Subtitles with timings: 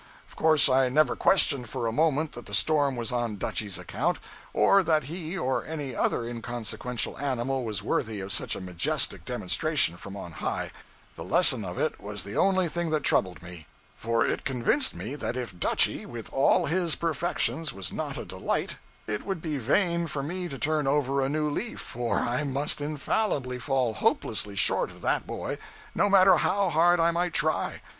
[0.27, 4.17] Of course I never questioned for a moment that the storm was on Dutchy's account,
[4.51, 9.97] or that he or any other inconsequential animal was worthy of such a majestic demonstration
[9.97, 10.71] from on high;
[11.13, 15.13] the lesson of it was the only thing that troubled me; for it convinced me
[15.13, 20.07] that if Dutchy, with all his perfections, was not a delight, it would be vain
[20.07, 24.89] for me to turn over a new leaf, for I must infallibly fall hopelessly short
[24.89, 25.59] of that boy,
[25.93, 27.83] no matter how hard I might try.